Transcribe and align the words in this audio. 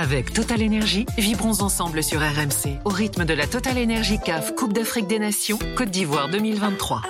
Avec 0.00 0.32
Total 0.32 0.62
Énergie, 0.62 1.06
vibrons 1.18 1.60
ensemble 1.60 2.04
sur 2.04 2.20
RMC 2.20 2.78
au 2.84 2.88
rythme 2.88 3.24
de 3.24 3.34
la 3.34 3.48
Total 3.48 3.76
Énergie 3.76 4.20
CAF 4.24 4.54
Coupe 4.54 4.72
d'Afrique 4.72 5.08
des 5.08 5.18
Nations 5.18 5.58
Côte 5.76 5.90
d'Ivoire 5.90 6.28
2023. 6.28 7.02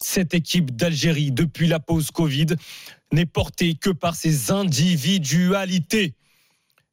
Cette 0.00 0.34
équipe 0.34 0.74
d'Algérie, 0.74 1.30
depuis 1.30 1.68
la 1.68 1.78
pause 1.78 2.10
Covid, 2.10 2.46
n'est 3.12 3.26
portée 3.26 3.76
que 3.76 3.90
par 3.90 4.16
ses 4.16 4.50
individualités. 4.50 6.14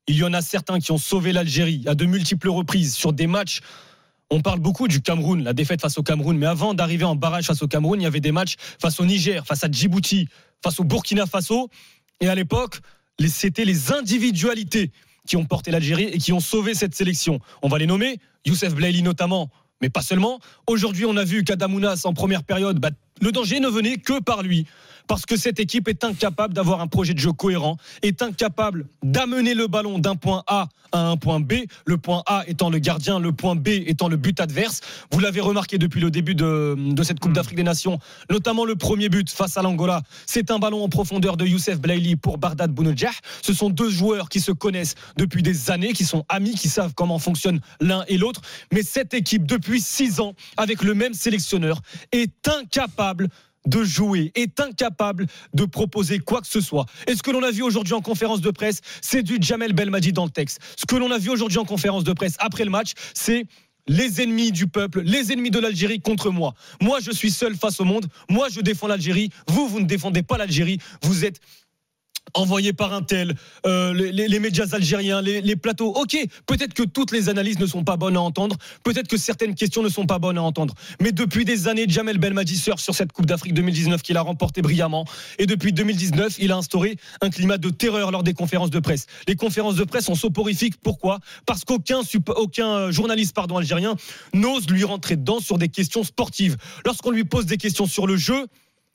Il 0.06 0.18
y 0.18 0.24
en 0.24 0.34
a 0.34 0.44
certains 0.44 0.80
qui 0.80 0.92
ont 0.92 1.00
sauvé 1.00 1.34
l'Algérie 1.34 1.84
à 1.88 1.96
de 1.96 2.06
multiples 2.06 2.50
reprises 2.50 2.94
sur 2.94 3.14
des 3.14 3.26
matchs. 3.26 3.62
On 4.30 4.42
parle 4.42 4.60
beaucoup 4.60 4.88
du 4.88 5.02
Cameroun, 5.02 5.44
la 5.44 5.54
défaite 5.54 5.82
face 5.82 5.98
au 5.98 6.04
Cameroun, 6.04 6.38
mais 6.38 6.46
avant 6.46 6.76
d'arriver 6.76 7.06
en 7.06 7.16
barrage 7.16 7.48
face 7.48 7.64
au 7.64 7.68
Cameroun, 7.68 8.00
il 8.00 8.04
y 8.04 8.08
avait 8.08 8.20
des 8.20 8.32
matchs 8.32 8.58
face 8.80 9.00
au 9.00 9.06
Niger, 9.08 9.48
face 9.48 9.64
à 9.64 9.72
Djibouti, 9.72 10.30
face 10.64 10.80
au 10.80 10.84
Burkina 10.84 11.26
Faso. 11.26 11.72
Et 12.20 12.30
à 12.30 12.36
l'époque, 12.36 12.82
c'était 13.30 13.66
les 13.66 13.92
individualités 13.92 14.92
qui 15.28 15.38
ont 15.38 15.46
porté 15.46 15.72
l'Algérie 15.72 16.06
et 16.06 16.18
qui 16.18 16.34
ont 16.34 16.40
sauvé 16.40 16.74
cette 16.74 16.96
sélection. 16.96 17.40
On 17.62 17.70
va 17.70 17.78
les 17.78 17.86
nommer, 17.86 18.20
Youssef 18.46 18.74
Blaili 18.74 19.04
notamment, 19.04 19.50
mais 19.82 19.90
pas 19.90 20.02
seulement. 20.02 20.40
Aujourd'hui, 20.68 21.06
on 21.06 21.18
a 21.18 21.24
vu 21.24 21.44
qu'Adamounas 21.44 22.02
en 22.06 22.14
première 22.14 22.44
période, 22.44 22.80
bah, 22.80 22.90
le 23.22 23.32
danger 23.32 23.60
ne 23.60 23.68
venait 23.68 23.98
que 23.98 24.20
par 24.20 24.42
lui 24.44 24.66
parce 25.12 25.26
que 25.26 25.36
cette 25.36 25.60
équipe 25.60 25.90
est 25.90 26.06
incapable 26.06 26.54
d'avoir 26.54 26.80
un 26.80 26.88
projet 26.88 27.14
de 27.14 27.20
jeu 27.20 27.34
cohérent, 27.34 27.76
est 28.02 28.22
incapable 28.22 28.86
d'amener 29.04 29.54
le 29.54 29.68
ballon 29.68 30.00
d'un 30.00 30.16
point 30.16 30.42
A 30.48 30.70
à 30.94 31.00
un 31.00 31.18
point 31.18 31.42
B, 31.42 31.54
le 31.86 31.98
point 31.98 32.24
A 32.28 32.46
étant 32.48 32.70
le 32.70 32.80
gardien, 32.80 33.20
le 33.20 33.34
point 33.34 33.58
B 33.58 33.68
étant 33.68 34.08
le 34.08 34.16
but 34.16 34.40
adverse. 34.40 34.80
Vous 35.12 35.20
l'avez 35.20 35.42
remarqué 35.42 35.78
depuis 35.78 36.00
le 36.00 36.12
début 36.12 36.34
de, 36.34 36.78
cette 37.04 37.20
Coupe 37.20 37.34
d'Afrique 37.34 37.58
des 37.58 37.64
Nations, 37.64 38.00
notamment 38.30 38.64
le 38.64 38.78
premier 38.78 39.10
but 39.10 39.30
face 39.30 39.58
à 39.58 39.62
l'Angola. 39.62 40.02
C'est 40.26 40.50
un 40.50 40.60
ballon 40.60 40.82
en 40.82 40.88
profondeur 40.88 41.36
de 41.36 41.46
Youssef 41.46 41.82
Blaili 41.82 42.16
pour 42.16 42.38
Bardad 42.38 42.72
Bounodjah. 42.72 43.12
Ce 43.42 43.54
sont 43.54 43.70
deux 43.70 43.90
joueurs 43.90 44.30
qui 44.30 44.40
se 44.40 44.54
connaissent 44.54 44.96
depuis 45.18 45.44
des 45.44 45.72
années, 45.72 45.92
qui 45.92 46.06
sont 46.06 46.24
amis, 46.30 46.56
qui 46.56 46.70
savent 46.70 46.94
comment 46.96 47.20
fonctionne 47.20 47.60
l'un 47.82 48.06
et 48.08 48.18
l'autre. 48.18 48.40
Mais 48.72 48.82
cette 48.82 49.14
équipe, 49.14 49.46
depuis 49.46 49.82
six 49.82 50.22
ans, 50.22 50.36
avec 50.56 50.84
le 50.84 50.94
même 50.94 51.14
sélectionneur, 51.14 51.82
est 52.14 52.48
incapable 52.48 53.28
de 53.66 53.84
jouer, 53.84 54.32
est 54.36 54.60
incapable 54.60 55.28
de 55.54 55.66
proposer 55.66 56.20
quoi 56.20 56.42
que 56.42 56.48
ce 56.48 56.62
soit. 56.62 56.86
Et 57.08 57.16
ce 57.16 57.24
que 57.24 57.32
l'on 57.32 57.44
a 57.44 57.52
vu 57.52 57.62
aujourd'hui 57.62 57.94
en 57.94 58.02
conférence 58.02 58.42
de 58.42 58.52
presse, 58.52 58.82
c'est 59.02 59.24
du 59.24 59.38
Jamel 59.40 59.74
Belmadi 59.74 60.14
dans 60.14 60.26
le 60.26 60.32
texte. 60.32 60.60
Ce 60.78 60.86
que 60.86 60.96
l'on 60.96 61.12
a 61.12 61.18
vu 61.18 61.30
aujourd'hui 61.30 61.60
en 61.60 61.66
conférence 61.66 62.04
de 62.04 62.14
presse 62.14 62.36
après 62.40 62.64
le 62.64 62.72
match, 62.72 62.94
c'est 63.14 63.46
les 63.88 64.22
ennemis 64.22 64.52
du 64.52 64.68
peuple, 64.68 65.02
les 65.02 65.32
ennemis 65.32 65.52
de 65.52 65.60
l'Algérie 65.60 66.02
contre 66.02 66.30
moi. 66.30 66.54
Moi, 66.82 67.00
je 67.02 67.12
suis 67.12 67.32
seul 67.32 67.56
face 67.56 67.80
au 67.80 67.84
monde. 67.84 68.08
Moi, 68.30 68.48
je 68.50 68.62
défends 68.62 68.88
l'Algérie. 68.88 69.32
Vous, 69.48 69.68
vous 69.68 69.80
ne 69.80 69.86
défendez 69.86 70.24
pas 70.24 70.38
l'Algérie. 70.38 70.80
Vous 71.02 71.26
êtes 71.26 71.40
envoyé 72.34 72.74
par 72.74 72.94
un 72.94 73.02
tel, 73.02 73.36
euh, 73.66 73.94
les, 73.94 74.40
médias 74.40 74.68
algériens, 74.72 75.22
les, 75.22 75.56
plateaux. 75.56 75.94
Ok, 75.96 76.18
peut-être 76.46 76.74
que 76.74 76.84
toutes 76.84 77.12
les 77.12 77.30
analyses 77.30 77.60
ne 77.60 77.66
sont 77.66 77.84
pas 77.84 77.98
bonnes 77.98 78.18
à 78.18 78.22
entendre, 78.22 78.56
peut-être 78.84 79.08
que 79.08 79.18
certaines 79.18 79.56
questions 79.56 79.84
ne 79.84 79.90
sont 79.90 80.06
pas 80.06 80.20
bonnes 80.20 80.38
à 80.38 80.42
entendre. 80.42 80.74
Mais 81.02 81.12
depuis 81.12 81.46
des 81.46 81.68
années, 81.68 81.86
Jamel 81.88 82.18
Belmadi 82.18 82.58
surfe 82.58 82.82
sur 82.82 82.96
cette 82.96 83.12
Coupe 83.12 83.26
d'Afrique 83.26 83.54
2019 83.54 84.02
qu'il 84.02 84.18
a 84.18 84.22
remporté 84.22 84.62
brillamment. 84.62 85.06
Et 85.40 85.46
depuis 85.46 85.74
2019, 85.74 86.38
il 86.40 86.52
a 86.52 86.58
instauré 86.58 86.98
un 87.22 87.30
climat 87.30 87.58
de 87.58 87.70
terreur 87.70 88.12
lors 88.12 88.24
des 88.24 88.34
conférences 88.34 88.70
de 88.70 88.80
presse. 88.80 89.08
Les 89.28 89.36
conférences 89.36 89.76
de 89.76 89.84
presse 89.84 90.06
sont 90.06 90.16
soporifiques. 90.16 90.76
Pourquoi? 90.82 91.20
Parce 91.46 91.66
qu'aucun 91.66 92.02
aucun 92.36 92.92
journaliste 92.92 93.36
pardon, 93.36 93.58
algérien 93.58 93.96
n'ose 94.34 94.70
lui 94.70 94.84
rentrer 94.84 95.16
dedans 95.16 95.40
sur 95.40 95.58
des 95.58 95.70
questions 95.70 96.04
sportives. 96.04 96.58
Lorsqu'on 96.86 97.12
lui 97.12 97.24
pose 97.24 97.46
des 97.46 97.58
questions 97.58 97.86
sur 97.86 98.08
le 98.08 98.16
jeu, 98.16 98.48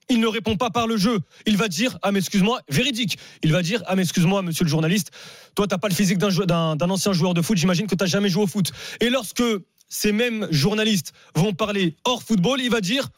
il 0.09 0.21
ne 0.21 0.27
répond 0.27 0.57
pas 0.57 0.71
par 0.71 0.87
le 0.87 0.97
jeu. 0.97 1.21
Il 1.47 1.57
va 1.57 1.69
dire 1.69 1.99
ah 2.03 2.13
mais 2.13 2.21
excuse-moi, 2.21 2.61
véridique. 2.69 3.19
Il 3.43 3.53
va 3.53 3.63
dire 3.63 3.83
ah 3.87 3.97
mais 3.97 4.03
excuse-moi 4.03 4.43
monsieur 4.43 4.65
le 4.65 4.71
journaliste, 4.71 5.11
toi 5.55 5.67
t'as 5.67 5.79
pas 5.79 5.89
le 5.89 5.95
physique 5.95 6.19
d'un 6.19 6.91
ancien 6.91 7.13
joueur 7.13 7.35
de 7.35 7.43
foot, 7.43 7.57
j'imagine 7.57 7.87
que 7.87 7.95
t'as 7.95 8.07
jamais 8.07 8.29
joué 8.29 8.45
au 8.45 8.47
foot. 8.47 8.73
Et 9.01 9.11
lorsque 9.11 9.43
ces 9.89 10.13
mêmes 10.13 10.49
journalistes 10.51 11.13
vont 11.35 11.53
parler 11.53 11.97
hors 12.05 12.23
football, 12.23 12.61
il 12.61 12.71
va 12.71 12.81
dire 12.81 13.09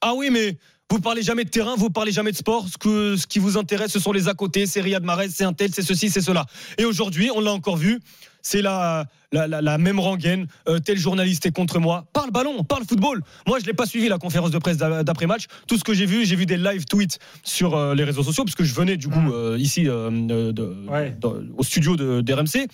ah 0.00 0.14
oui 0.14 0.30
mais 0.30 0.58
vous 0.90 1.00
parlez 1.00 1.22
jamais 1.22 1.44
de 1.44 1.50
terrain, 1.50 1.74
vous 1.76 1.90
parlez 1.90 2.12
jamais 2.12 2.30
de 2.30 2.36
sport. 2.36 2.66
Ce, 2.68 2.78
que, 2.78 3.16
ce 3.16 3.26
qui 3.26 3.38
vous 3.38 3.58
intéresse, 3.58 3.90
ce 3.90 3.98
sont 3.98 4.12
les 4.12 4.28
à 4.28 4.34
côté. 4.34 4.66
C'est 4.66 4.80
Riyad 4.80 5.02
Mahrez, 5.02 5.28
c'est 5.30 5.44
un 5.44 5.52
tel, 5.52 5.70
c'est 5.72 5.82
ceci, 5.82 6.10
c'est 6.10 6.20
cela. 6.20 6.46
Et 6.78 6.84
aujourd'hui, 6.84 7.30
on 7.34 7.40
l'a 7.40 7.52
encore 7.52 7.76
vu, 7.76 8.00
c'est 8.40 8.62
la, 8.62 9.06
la, 9.32 9.78
même 9.78 9.98
rengaine. 9.98 10.46
Euh, 10.68 10.78
tel 10.78 10.96
journaliste 10.96 11.44
est 11.44 11.50
contre 11.50 11.80
moi. 11.80 12.06
Parle 12.12 12.30
ballon, 12.30 12.62
parle 12.62 12.84
football. 12.84 13.22
Moi, 13.48 13.58
je 13.58 13.66
l'ai 13.66 13.74
pas 13.74 13.86
suivi 13.86 14.08
la 14.08 14.18
conférence 14.18 14.52
de 14.52 14.58
presse 14.58 14.76
d'après-match. 14.76 15.46
Tout 15.66 15.76
ce 15.76 15.82
que 15.82 15.92
j'ai 15.92 16.06
vu, 16.06 16.24
j'ai 16.24 16.36
vu 16.36 16.46
des 16.46 16.56
live 16.56 16.84
tweets 16.84 17.18
sur 17.42 17.74
euh, 17.74 17.94
les 17.96 18.04
réseaux 18.04 18.22
sociaux, 18.22 18.44
parce 18.44 18.54
que 18.54 18.64
je 18.64 18.74
venais 18.74 18.96
du 18.96 19.08
coup 19.08 19.18
mm. 19.18 19.32
euh, 19.32 19.58
ici 19.58 19.88
au 19.88 21.62
studio 21.64 21.96
de, 21.96 22.20
d'RMC. 22.20 22.68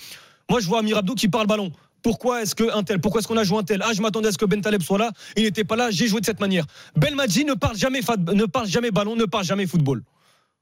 Moi, 0.50 0.60
je 0.60 0.66
vois 0.66 0.80
Amir 0.80 0.98
Abdou 0.98 1.14
qui 1.14 1.28
parle 1.28 1.46
ballon. 1.46 1.72
Pourquoi 2.02 2.42
est-ce 2.42 2.54
que 2.54 2.74
un 2.74 2.82
tel 2.82 3.00
Pourquoi 3.00 3.20
est-ce 3.20 3.28
qu'on 3.28 3.36
a 3.36 3.44
joué 3.44 3.58
un 3.58 3.62
tel? 3.62 3.82
Ah, 3.84 3.92
je 3.94 4.02
m'attendais 4.02 4.28
à 4.28 4.32
ce 4.32 4.38
que 4.38 4.44
Ben 4.44 4.60
Taleb 4.60 4.82
soit 4.82 4.98
là. 4.98 5.12
Il 5.36 5.44
n'était 5.44 5.64
pas 5.64 5.76
là. 5.76 5.90
J'ai 5.90 6.06
joué 6.08 6.20
de 6.20 6.26
cette 6.26 6.40
manière. 6.40 6.66
Belmadji 6.96 7.44
ne 7.44 7.54
parle 7.54 7.76
jamais, 7.76 8.00
ne 8.32 8.44
parle 8.44 8.66
jamais 8.66 8.90
ballon, 8.90 9.16
ne 9.16 9.24
parle 9.24 9.44
jamais 9.44 9.66
football. 9.66 10.02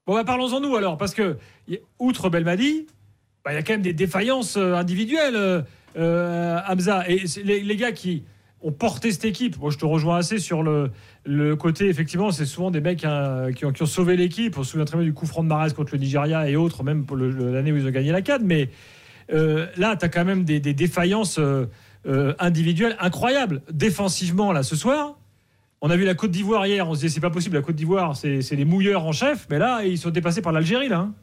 Bon, 0.07 0.15
bah, 0.15 0.23
parlons-en 0.23 0.59
nous 0.59 0.75
alors, 0.75 0.97
parce 0.97 1.13
que 1.13 1.37
outre 1.99 2.29
Belmadi, 2.29 2.87
bah, 3.45 3.51
il 3.53 3.55
y 3.55 3.57
a 3.57 3.63
quand 3.63 3.73
même 3.73 3.81
des 3.81 3.93
défaillances 3.93 4.57
euh, 4.57 4.75
individuelles, 4.75 5.35
euh, 5.35 5.61
euh, 5.97 6.59
Hamza. 6.67 7.07
Et 7.07 7.23
les, 7.43 7.75
gars 7.75 7.91
qui 7.91 8.23
ont 8.61 8.71
porté 8.71 9.11
cette 9.11 9.25
équipe, 9.25 9.59
moi 9.59 9.71
je 9.71 9.77
te 9.77 9.85
rejoins 9.85 10.17
assez 10.17 10.39
sur 10.39 10.63
le, 10.63 10.91
le 11.25 11.55
côté, 11.55 11.87
effectivement, 11.87 12.31
c'est 12.31 12.45
souvent 12.45 12.71
des 12.71 12.81
mecs 12.81 13.03
hein, 13.03 13.51
qui, 13.55 13.65
ont, 13.65 13.73
sauvé 13.85 14.15
l'équipe. 14.15 14.57
On 14.57 14.63
se 14.63 14.71
souvient 14.71 14.85
très 14.85 14.97
bien 14.97 15.05
du 15.05 15.13
coup 15.13 15.25
franc 15.25 15.43
de 15.43 15.49
Marais 15.49 15.71
contre 15.71 15.93
le 15.93 15.99
Nigeria 15.99 16.49
et 16.49 16.55
autres, 16.55 16.83
même 16.83 17.05
pour 17.05 17.17
l'année 17.17 17.71
où 17.71 17.77
ils 17.77 17.87
ont 17.87 17.91
gagné 17.91 18.11
la 18.11 18.21
CAD. 18.21 18.43
Mais 18.43 18.69
euh, 19.33 19.67
là, 19.77 19.95
tu 19.95 20.05
as 20.05 20.09
quand 20.09 20.25
même 20.25 20.43
des, 20.43 20.59
défaillances 20.59 21.39
euh, 21.39 21.65
euh, 22.07 22.33
individuelles 22.39 22.95
incroyables. 22.99 23.61
Défensivement, 23.71 24.51
là, 24.51 24.63
ce 24.63 24.75
soir, 24.75 25.17
on 25.81 25.89
a 25.89 25.95
vu 25.95 26.05
la 26.05 26.13
Côte 26.13 26.31
d'Ivoire 26.31 26.65
hier, 26.67 26.87
on 26.87 26.93
se 26.93 27.01
disait 27.01 27.15
c'est 27.15 27.21
pas 27.21 27.29
possible, 27.29 27.55
la 27.55 27.61
Côte 27.61 27.75
d'Ivoire, 27.75 28.15
c'est 28.15 28.51
les 28.51 28.65
mouilleurs 28.65 29.05
en 29.05 29.11
chef, 29.11 29.47
mais 29.49 29.57
là, 29.57 29.83
ils 29.83 29.97
sont 29.97 30.09
dépassés 30.09 30.41
par 30.41 30.51
l'Algérie, 30.51 30.89
là. 30.89 30.99
Hein. 30.99 31.13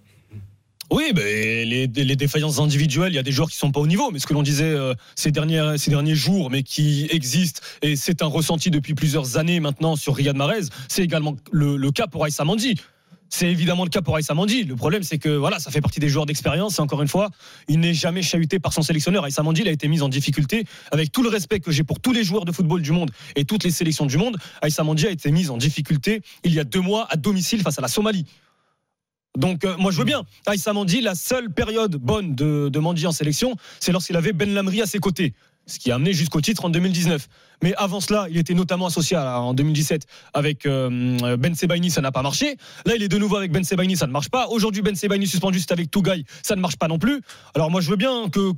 Oui, 0.90 1.12
mais 1.14 1.66
les, 1.66 1.86
défaillances 1.86 2.58
individuelles, 2.58 3.12
il 3.12 3.16
y 3.16 3.18
a 3.18 3.22
des 3.22 3.30
joueurs 3.30 3.50
qui 3.50 3.58
sont 3.58 3.70
pas 3.70 3.80
au 3.80 3.86
niveau. 3.86 4.10
Mais 4.10 4.18
ce 4.18 4.26
que 4.26 4.32
l'on 4.32 4.42
disait 4.42 4.74
ces, 5.16 5.30
derniers, 5.30 5.74
ces 5.76 5.90
derniers 5.90 6.14
jours, 6.14 6.50
mais 6.50 6.62
qui 6.62 7.06
existent, 7.10 7.60
et 7.82 7.94
c'est 7.94 8.22
un 8.22 8.26
ressenti 8.26 8.70
depuis 8.70 8.94
plusieurs 8.94 9.36
années 9.36 9.60
maintenant 9.60 9.96
sur 9.96 10.16
Riyad 10.16 10.34
Mahrez, 10.34 10.62
c'est 10.88 11.02
également 11.02 11.36
le, 11.52 11.90
cas 11.90 12.06
pour 12.06 12.24
Aïssa 12.24 12.44
Mandi. 12.44 12.80
C'est 13.30 13.50
évidemment 13.50 13.84
le 13.84 13.90
cas 13.90 14.00
pour 14.00 14.16
Aïssa 14.16 14.34
Mandi. 14.34 14.64
Le 14.64 14.74
problème, 14.74 15.02
c'est 15.02 15.18
que 15.18 15.28
voilà, 15.28 15.58
ça 15.58 15.70
fait 15.70 15.80
partie 15.80 16.00
des 16.00 16.08
joueurs 16.08 16.26
d'expérience. 16.26 16.78
Et 16.78 16.82
encore 16.82 17.02
une 17.02 17.08
fois, 17.08 17.30
il 17.68 17.78
n'est 17.80 17.94
jamais 17.94 18.22
chahuté 18.22 18.58
par 18.58 18.72
son 18.72 18.82
sélectionneur. 18.82 19.24
Aïssa 19.24 19.42
Mandi, 19.42 19.60
il 19.60 19.68
a 19.68 19.72
été 19.72 19.86
mis 19.88 20.00
en 20.00 20.08
difficulté. 20.08 20.64
Avec 20.92 21.12
tout 21.12 21.22
le 21.22 21.28
respect 21.28 21.60
que 21.60 21.70
j'ai 21.70 21.84
pour 21.84 22.00
tous 22.00 22.12
les 22.12 22.24
joueurs 22.24 22.44
de 22.44 22.52
football 22.52 22.80
du 22.80 22.92
monde 22.92 23.10
et 23.36 23.44
toutes 23.44 23.64
les 23.64 23.70
sélections 23.70 24.06
du 24.06 24.16
monde, 24.16 24.38
Aïssa 24.62 24.82
Mandi 24.82 25.06
a 25.06 25.10
été 25.10 25.30
mise 25.30 25.50
en 25.50 25.58
difficulté 25.58 26.22
il 26.44 26.54
y 26.54 26.60
a 26.60 26.64
deux 26.64 26.80
mois 26.80 27.06
à 27.10 27.16
domicile 27.16 27.60
face 27.60 27.78
à 27.78 27.82
la 27.82 27.88
Somalie. 27.88 28.24
Donc 29.36 29.64
euh, 29.64 29.76
moi 29.78 29.92
je 29.92 29.98
veux 29.98 30.04
bien. 30.04 30.24
Aïssa 30.46 30.72
Mandi, 30.72 31.00
la 31.00 31.14
seule 31.14 31.50
période 31.50 31.96
bonne 31.96 32.34
de, 32.34 32.68
de 32.70 32.78
Mandi 32.78 33.06
en 33.06 33.12
sélection, 33.12 33.54
c'est 33.78 33.92
lorsqu'il 33.92 34.16
avait 34.16 34.32
Ben 34.32 34.52
Lamri 34.52 34.80
à 34.82 34.86
ses 34.86 34.98
côtés 34.98 35.34
ce 35.68 35.78
qui 35.78 35.90
a 35.90 35.94
amené 35.94 36.12
jusqu'au 36.12 36.40
titre 36.40 36.64
en 36.64 36.70
2019. 36.70 37.28
Mais 37.62 37.74
avant 37.76 38.00
cela, 38.00 38.26
il 38.30 38.38
était 38.38 38.54
notamment 38.54 38.86
associé 38.86 39.16
en 39.16 39.52
2017 39.52 40.06
avec 40.32 40.64
euh, 40.64 41.36
Ben 41.36 41.54
Sebaini, 41.54 41.90
ça 41.90 42.00
n'a 42.00 42.12
pas 42.12 42.22
marché. 42.22 42.56
Là, 42.86 42.94
il 42.94 43.02
est 43.02 43.08
de 43.08 43.18
nouveau 43.18 43.36
avec 43.36 43.50
Ben 43.50 43.64
Sebaini, 43.64 43.96
ça 43.96 44.06
ne 44.06 44.12
marche 44.12 44.28
pas. 44.28 44.46
Aujourd'hui, 44.48 44.82
Ben 44.82 44.94
Sebaini 44.94 45.26
suspendu, 45.26 45.58
c'est 45.58 45.72
avec 45.72 45.90
Tougaï, 45.90 46.24
ça 46.42 46.54
ne 46.54 46.60
marche 46.60 46.76
pas 46.76 46.86
non 46.86 46.98
plus. 46.98 47.20
Alors 47.54 47.70
moi, 47.70 47.80
je 47.80 47.90
veux 47.90 47.96
bien 47.96 48.28
que. 48.30 48.52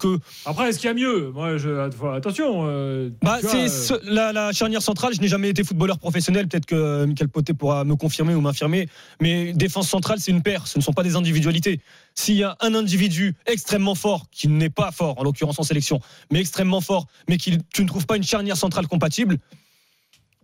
Après, 0.44 0.69
est-ce 0.69 0.78
qu'il 0.78 0.88
y 0.88 0.91
a 0.91 0.94
mieux? 0.94 1.31
Moi, 1.31 1.56
je... 1.56 1.71
attention. 2.15 2.66
Euh, 2.66 3.10
bah, 3.22 3.38
c'est 3.42 3.92
euh, 3.92 3.98
la, 4.04 4.53
charnière 4.53 4.82
centrale. 4.82 5.15
Je 5.15 5.21
n'ai 5.21 5.28
jamais 5.28 5.48
été 5.48 5.65
footballeur 5.65 5.98
professionnel. 5.98 6.47
Peut-être 6.47 6.66
que 6.66 7.06
Michael 7.06 7.28
Poté 7.28 7.54
pourra 7.54 7.84
me 7.84 7.97
confirmer 7.97 8.34
ou 8.34 8.41
m'infirmer. 8.41 8.88
Mais 9.21 9.53
défense 9.54 9.88
centrale, 9.88 10.19
c'est 10.21 10.31
une 10.31 10.42
paire. 10.42 10.66
Ce 10.66 10.78
ne 10.78 10.82
sont 10.82 10.92
pas 10.92 11.03
des 11.03 11.16
individualités. 11.16 11.81
S'il 12.15 12.37
y 12.37 12.44
a 12.44 12.56
un 12.60 12.75
individu 12.75 13.34
extrêmement 13.47 13.94
fort, 13.94 14.27
qui 14.30 14.48
n'est 14.48 14.71
pas 14.71 14.91
fort, 14.91 15.18
en 15.18 15.22
l'occurrence 15.22 15.59
en 15.59 15.63
sélection, 15.63 16.01
mais 16.30 16.41
extrêmement 16.41 16.80
fort, 16.80 16.99
mais 17.28 17.36
qui 17.36 17.58
tu 17.72 17.82
ne 17.82 17.88
trouves 17.88 18.06
pas 18.06 18.16
une 18.16 18.22
charnière 18.22 18.56
centrale 18.56 18.86
compatible, 18.86 19.38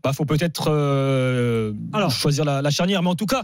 bah 0.06 0.12
faut 0.12 0.24
peut-être 0.24 0.70
euh, 0.70 1.72
choisir 2.10 2.44
la, 2.44 2.70
charnière. 2.70 3.02
Mais 3.02 3.08
en 3.08 3.16
tout 3.16 3.26
cas, 3.26 3.42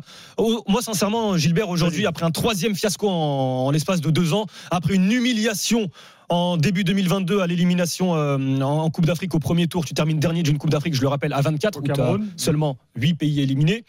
moi 0.68 0.80
sincèrement, 0.80 1.36
Gilbert, 1.36 1.68
aujourd'hui, 1.68 2.06
après 2.06 2.24
un 2.24 2.30
troisième 2.30 2.74
fiasco 2.76 3.08
en, 3.08 3.70
l'espace 3.70 4.00
de 4.00 4.10
deux 4.10 4.32
ans, 4.32 4.46
après 4.70 4.94
une 4.94 5.10
humiliation 5.10 5.90
en 6.28 6.56
début 6.56 6.84
2022 6.84 7.40
à 7.40 7.46
l'élimination 7.46 8.14
euh, 8.14 8.60
en, 8.60 8.88
Coupe 8.90 9.06
d'Afrique 9.06 9.34
au 9.34 9.38
premier 9.38 9.66
tour, 9.66 9.84
tu 9.84 9.92
termines 9.92 10.20
dernier 10.20 10.42
d'une 10.42 10.56
Coupe 10.56 10.70
d'Afrique, 10.70 10.94
je 10.94 11.02
le 11.02 11.08
rappelle, 11.08 11.32
à 11.32 11.40
24, 11.40 11.80
où 11.80 11.82
tu 11.82 11.90
as 11.90 12.16
seulement 12.36 12.78
8 12.96 13.14
pays 13.14 13.40
éliminés. 13.40 13.84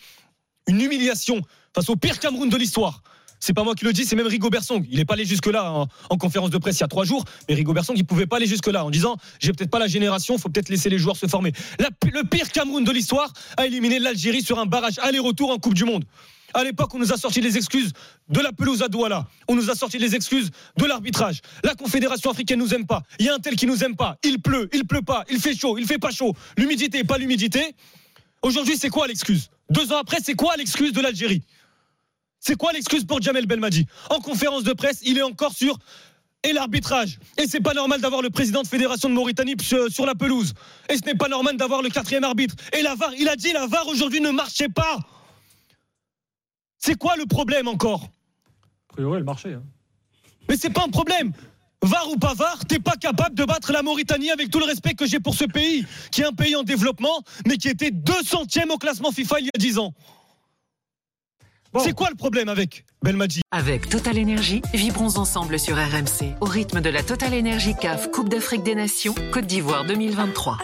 Une 0.68 0.82
humiliation 0.82 1.42
face 1.76 1.90
au 1.90 1.96
pire 1.96 2.20
Cameroun 2.20 2.50
de 2.50 2.58
l'histoire 2.58 3.04
c'est 3.44 3.54
pas 3.54 3.66
moi 3.66 3.76
qui 3.76 3.84
le 3.84 3.92
dis, 3.92 4.06
c'est 4.06 4.16
même 4.16 4.28
Rigo 4.28 4.50
Bersong. 4.50 4.88
Il 4.90 5.00
n'est 5.00 5.06
pas 5.06 5.16
allé 5.16 5.26
jusque-là 5.26 5.86
en, 6.10 6.18
conférence 6.18 6.50
de 6.50 6.58
presse 6.58 6.78
il 6.78 6.82
y 6.82 6.84
a 6.86 6.88
trois 6.88 7.04
jours, 7.04 7.26
mais 7.50 7.56
Rigo 7.56 7.74
Bersong, 7.74 7.98
il 7.98 8.06
pouvait 8.06 8.26
pas 8.26 8.38
aller 8.38 8.48
jusque-là 8.48 8.86
en 8.86 8.90
disant 8.90 9.18
j'ai 9.42 9.52
peut-être 9.52 9.70
pas 9.70 9.80
la 9.80 9.88
génération, 9.88 10.38
faut 10.38 10.48
peut-être 10.48 10.70
laisser 10.70 10.90
les 10.90 10.98
joueurs 10.98 11.18
se 11.18 11.28
former. 11.28 11.52
le 11.78 12.24
pire 12.24 12.50
Cameroun 12.54 12.86
de 12.86 12.92
l'histoire 12.94 13.34
a 13.58 13.66
éliminé 13.66 14.00
l'Algérie 14.00 14.42
sur 14.42 14.60
un 14.60 14.66
barrage 14.66 14.98
aller-retour 15.00 15.52
en 15.52 15.58
Coupe 15.58 15.74
du 15.74 15.84
Monde. 15.84 16.06
À 16.54 16.64
l'époque, 16.64 16.96
on 16.96 17.00
nous 17.00 17.12
a 17.12 17.18
sorti 17.18 17.42
les 17.42 17.58
excuses 17.58 17.92
de 18.30 18.40
la 18.40 18.54
pelouse 18.54 18.82
à 18.82 18.88
Douala. 18.88 19.28
On 19.50 19.56
nous 19.56 19.70
a 19.70 19.76
sorti 19.76 19.98
les 19.98 20.16
excuses 20.16 20.50
de 20.78 20.86
l'arbitrage. 20.86 21.42
La 21.66 21.76
Confédération 21.76 22.32
africaine 22.32 22.60
nous 22.60 22.74
aime 22.74 22.86
pas. 22.86 23.04
Il 23.20 23.26
y 23.26 23.30
a 23.30 23.34
un 23.34 23.40
tel 23.40 23.58
qui 23.58 23.66
nous 23.66 23.84
aime 23.84 23.98
pas. 23.98 24.18
Il 24.24 24.42
pleut, 24.42 24.70
il 24.72 24.88
pleut 24.88 25.02
pas. 25.02 25.26
Il 25.30 25.40
fait 25.42 25.54
chaud, 25.54 25.78
il 25.78 25.86
fait 25.86 25.98
pas 25.98 26.12
chaud. 26.12 26.34
L'humidité, 26.58 27.04
pas 27.04 27.18
l'humidité. 27.18 27.76
Aujourd'hui, 28.42 28.78
c'est 28.78 28.90
quoi 28.90 29.08
l'excuse? 29.08 29.50
Deux 29.70 29.92
ans 29.92 29.98
après, 29.98 30.20
c'est 30.24 30.36
quoi 30.36 30.56
l'excuse 30.56 30.94
de 30.94 31.02
l'Algérie? 31.02 31.42
C'est 32.46 32.58
quoi 32.58 32.74
l'excuse 32.74 33.06
pour 33.06 33.22
Jamel 33.22 33.46
Belmadi? 33.46 33.88
En 34.10 34.20
conférence 34.20 34.66
de 34.66 34.74
presse, 34.74 35.00
il 35.06 35.18
est 35.18 35.22
encore 35.22 35.54
sur 35.54 35.78
et 36.44 36.52
l'arbitrage. 36.52 37.18
Et 37.38 37.48
c'est 37.48 37.62
pas 37.62 37.74
normal 37.74 38.02
d'avoir 38.02 38.22
le 38.22 38.30
président 38.30 38.62
de 38.62 38.68
fédération 38.68 39.08
de 39.08 39.14
Mauritanie 39.14 39.56
sur 39.62 40.06
la 40.06 40.14
pelouse. 40.14 40.54
Et 40.90 40.98
ce 40.98 41.06
n'est 41.06 41.16
pas 41.16 41.30
normal 41.30 41.56
d'avoir 41.56 41.82
le 41.82 41.90
quatrième 41.90 42.26
arbitre. 42.26 42.56
Et 42.78 42.82
la 42.82 42.96
VAR, 42.96 43.14
il 43.18 43.30
a 43.30 43.38
dit 43.38 43.54
la 43.54 43.66
VAR 43.66 43.88
aujourd'hui 43.88 44.20
ne 44.20 44.30
marchait 44.30 44.68
pas. 44.68 45.00
C'est 46.78 46.96
quoi 46.96 47.16
le 47.16 47.26
problème 47.26 47.70
encore? 47.70 48.10
A 48.90 48.94
priori, 48.94 49.20
elle 49.20 49.24
marchait. 49.24 49.54
Hein. 49.54 49.64
Mais 50.50 50.58
c'est 50.58 50.70
pas 50.70 50.84
un 50.84 50.90
problème. 50.90 51.32
VAR 51.82 52.10
ou 52.10 52.18
pas 52.18 52.34
VAR, 52.34 52.66
t'es 52.66 52.80
pas 52.80 52.98
capable 52.98 53.36
de 53.36 53.46
battre 53.46 53.72
la 53.72 53.84
Mauritanie 53.84 54.32
avec 54.32 54.50
tout 54.50 54.60
le 54.60 54.66
respect 54.66 54.96
que 54.96 55.06
j'ai 55.06 55.22
pour 55.22 55.36
ce 55.36 55.46
pays, 55.46 55.86
qui 56.12 56.20
est 56.20 56.26
un 56.26 56.34
pays 56.34 56.58
en 56.58 56.64
développement, 56.64 57.24
mais 57.48 57.56
qui 57.56 57.70
était 57.70 57.92
200e 57.92 58.70
au 58.70 58.78
classement 58.78 59.14
FIFA 59.14 59.40
il 59.40 59.46
y 59.46 59.50
a 59.56 59.58
10 59.58 59.78
ans. 59.80 59.94
C'est 61.80 61.94
quoi 61.94 62.10
le 62.10 62.16
problème 62.16 62.50
avec 62.50 62.86
Belmadi 63.04 63.42
Avec 63.52 63.90
Total 63.90 64.20
Energy, 64.20 64.62
vibrons 64.74 65.18
ensemble 65.18 65.58
sur 65.58 65.76
RMC 65.76 66.36
au 66.40 66.46
rythme 66.46 66.82
de 66.82 66.90
la 66.90 67.02
Total 67.04 67.34
Energy 67.34 67.74
CAF 67.76 68.12
Coupe 68.12 68.30
d'Afrique 68.30 68.64
des 68.64 68.76
Nations 68.76 69.16
Côte 69.32 69.46
d'Ivoire 69.46 69.86
2023. 69.86 70.58